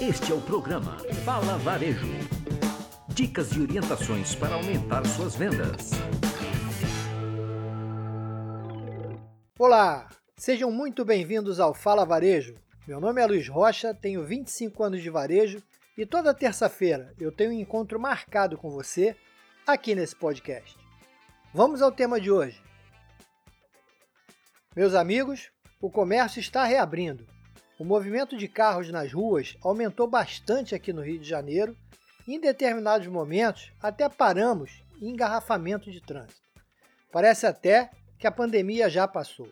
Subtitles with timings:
[0.00, 2.06] Este é o programa Fala Varejo.
[3.08, 5.90] Dicas e orientações para aumentar suas vendas.
[9.58, 12.54] Olá, sejam muito bem-vindos ao Fala Varejo.
[12.86, 15.60] Meu nome é Luiz Rocha, tenho 25 anos de varejo
[15.96, 19.16] e toda terça-feira eu tenho um encontro marcado com você
[19.66, 20.78] aqui nesse podcast.
[21.52, 22.62] Vamos ao tema de hoje.
[24.76, 27.26] Meus amigos, o comércio está reabrindo.
[27.78, 31.76] O movimento de carros nas ruas aumentou bastante aqui no Rio de Janeiro
[32.26, 36.42] e, em determinados momentos, até paramos em engarrafamento de trânsito.
[37.12, 39.48] Parece até que a pandemia já passou.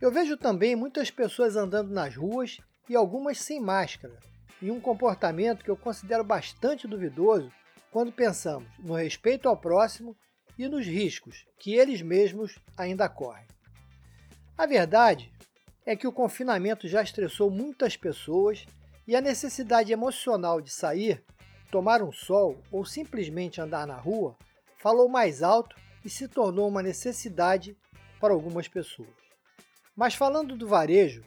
[0.00, 4.20] Eu vejo também muitas pessoas andando nas ruas e algumas sem máscara,
[4.62, 7.50] em um comportamento que eu considero bastante duvidoso
[7.90, 10.16] quando pensamos no respeito ao próximo
[10.56, 13.46] e nos riscos que eles mesmos ainda correm.
[14.56, 15.32] A verdade
[15.86, 18.66] é que o confinamento já estressou muitas pessoas
[19.06, 21.24] e a necessidade emocional de sair,
[21.70, 24.36] tomar um sol ou simplesmente andar na rua
[24.76, 27.76] falou mais alto e se tornou uma necessidade
[28.20, 29.08] para algumas pessoas.
[29.94, 31.24] Mas falando do varejo,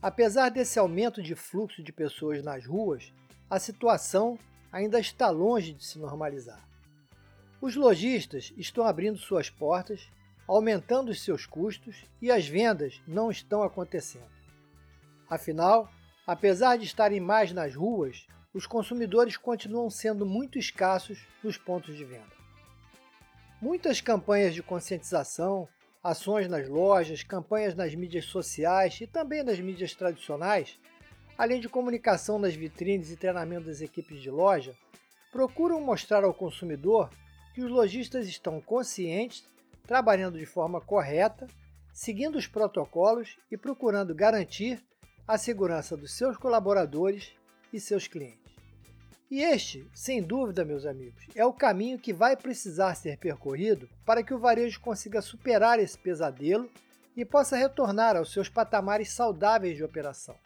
[0.00, 3.12] apesar desse aumento de fluxo de pessoas nas ruas,
[3.48, 4.38] a situação
[4.70, 6.62] ainda está longe de se normalizar.
[7.60, 10.08] Os lojistas estão abrindo suas portas
[10.46, 14.30] aumentando os seus custos e as vendas não estão acontecendo.
[15.28, 15.88] Afinal,
[16.26, 22.04] apesar de estarem mais nas ruas, os consumidores continuam sendo muito escassos nos pontos de
[22.04, 22.32] venda.
[23.60, 25.68] Muitas campanhas de conscientização,
[26.02, 30.78] ações nas lojas, campanhas nas mídias sociais e também nas mídias tradicionais,
[31.38, 34.76] além de comunicação nas vitrines e treinamento das equipes de loja,
[35.30, 37.08] procuram mostrar ao consumidor
[37.54, 39.44] que os lojistas estão conscientes
[39.86, 41.46] trabalhando de forma correta,
[41.92, 44.82] seguindo os protocolos e procurando garantir
[45.26, 47.32] a segurança dos seus colaboradores
[47.72, 48.42] e seus clientes.
[49.30, 54.22] E este, sem dúvida, meus amigos, é o caminho que vai precisar ser percorrido para
[54.22, 56.70] que o varejo consiga superar esse pesadelo
[57.16, 60.36] e possa retornar aos seus patamares saudáveis de operação.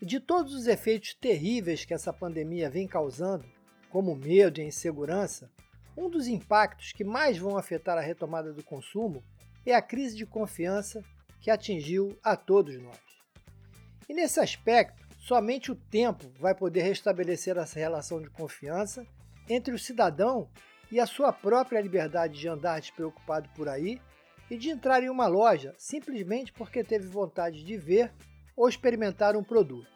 [0.00, 3.44] De todos os efeitos terríveis que essa pandemia vem causando,
[3.90, 5.50] como medo e insegurança,
[5.96, 9.24] um dos impactos que mais vão afetar a retomada do consumo
[9.64, 11.02] é a crise de confiança
[11.40, 12.98] que atingiu a todos nós.
[14.08, 19.06] E nesse aspecto, somente o tempo vai poder restabelecer essa relação de confiança
[19.48, 20.48] entre o cidadão
[20.90, 24.00] e a sua própria liberdade de andar despreocupado por aí
[24.50, 28.12] e de entrar em uma loja simplesmente porque teve vontade de ver
[28.56, 29.90] ou experimentar um produto.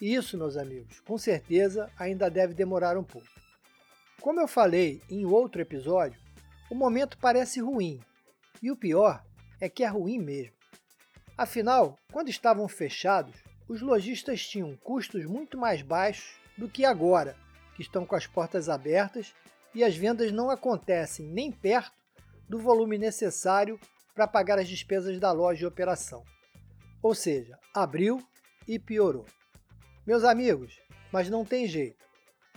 [0.00, 3.28] E isso, meus amigos, com certeza ainda deve demorar um pouco.
[4.20, 6.20] Como eu falei em outro episódio,
[6.70, 8.00] o momento parece ruim,
[8.62, 9.24] e o pior
[9.58, 10.52] é que é ruim mesmo.
[11.38, 13.34] Afinal, quando estavam fechados,
[13.66, 17.34] os lojistas tinham custos muito mais baixos do que agora,
[17.74, 19.34] que estão com as portas abertas
[19.74, 21.96] e as vendas não acontecem nem perto
[22.46, 23.80] do volume necessário
[24.14, 26.22] para pagar as despesas da loja de operação.
[27.02, 28.22] Ou seja, abriu
[28.68, 29.24] e piorou.
[30.06, 30.78] Meus amigos,
[31.10, 32.04] mas não tem jeito.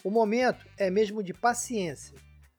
[0.03, 2.17] O momento é mesmo de paciência,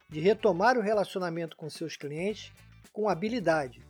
[0.09, 2.51] de retomar o relacionamento com seus clientes
[2.95, 3.83] com habilidade,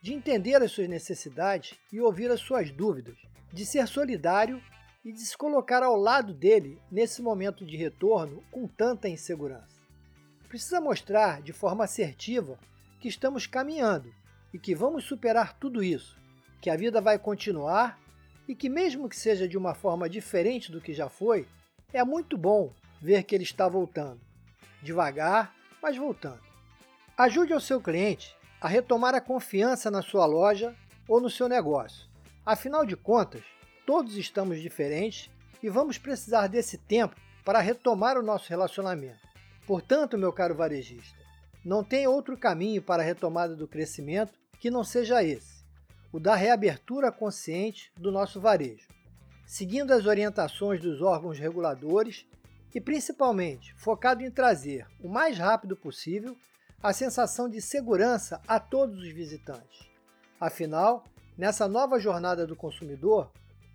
[0.00, 3.16] de entender as suas necessidades e ouvir as suas dúvidas,
[3.52, 4.62] de ser solidário
[5.04, 9.82] e de se colocar ao lado dele nesse momento de retorno com tanta insegurança.
[10.48, 12.58] Precisa mostrar de forma assertiva
[13.00, 14.14] que estamos caminhando
[14.52, 16.16] e que vamos superar tudo isso,
[16.62, 17.98] que a vida vai continuar
[18.46, 21.46] e que, mesmo que seja de uma forma diferente do que já foi,
[21.92, 22.72] é muito bom
[23.04, 24.18] ver que ele está voltando.
[24.82, 26.40] Devagar, mas voltando.
[27.18, 30.74] Ajude ao seu cliente a retomar a confiança na sua loja
[31.06, 32.08] ou no seu negócio.
[32.46, 33.42] Afinal de contas,
[33.86, 35.30] todos estamos diferentes
[35.62, 39.20] e vamos precisar desse tempo para retomar o nosso relacionamento.
[39.66, 41.18] Portanto, meu caro varejista,
[41.62, 45.62] não tem outro caminho para a retomada do crescimento que não seja esse,
[46.10, 48.88] o da reabertura consciente do nosso varejo,
[49.44, 52.26] seguindo as orientações dos órgãos reguladores
[52.74, 56.36] e principalmente focado em trazer o mais rápido possível
[56.82, 59.88] a sensação de segurança a todos os visitantes.
[60.40, 61.04] Afinal,
[61.38, 63.30] nessa nova jornada do consumidor,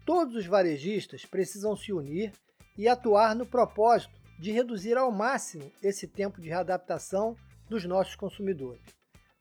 [0.05, 2.33] todos os varejistas precisam se unir
[2.77, 7.35] e atuar no propósito de reduzir ao máximo esse tempo de readaptação
[7.69, 8.81] dos nossos consumidores,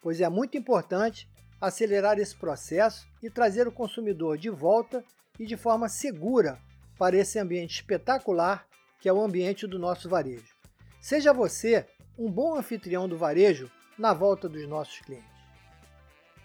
[0.00, 1.28] pois é muito importante
[1.60, 5.04] acelerar esse processo e trazer o consumidor de volta
[5.38, 6.58] e de forma segura
[6.98, 8.67] para esse ambiente espetacular
[8.98, 10.54] que é o ambiente do nosso varejo.
[11.00, 11.86] Seja você
[12.18, 15.38] um bom anfitrião do varejo na volta dos nossos clientes.